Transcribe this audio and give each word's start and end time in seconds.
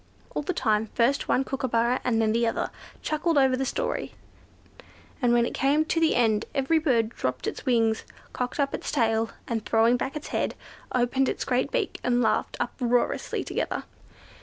All 0.33 0.41
the 0.41 0.51
time, 0.51 0.87
first 0.95 1.27
one 1.27 1.43
kookooburra, 1.43 1.99
and 2.03 2.19
then 2.19 2.35
another, 2.35 2.71
chuckled 3.03 3.37
over 3.37 3.55
the 3.55 3.65
story, 3.67 4.15
and 5.21 5.31
when 5.31 5.45
it 5.45 5.53
came 5.53 5.85
to 5.85 5.99
an 5.99 6.13
end 6.15 6.45
every 6.55 6.79
bird 6.79 7.09
dropped 7.09 7.45
its 7.45 7.67
wings, 7.67 8.03
cocked 8.33 8.59
up 8.59 8.73
its 8.73 8.91
tail, 8.91 9.29
and 9.47 9.63
throwing 9.63 9.97
back 9.97 10.15
its 10.15 10.29
head, 10.29 10.55
opened 10.91 11.29
its 11.29 11.45
great 11.45 11.69
beak, 11.71 11.99
and 12.03 12.19
laughed 12.23 12.57
uproariously 12.59 13.43
together. 13.43 13.83